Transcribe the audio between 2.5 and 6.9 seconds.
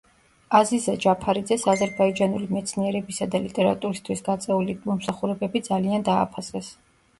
მეცნიერებისა და ლიტერატურისთვის გაწეული მომსახურებები ძალიან დააფასეს.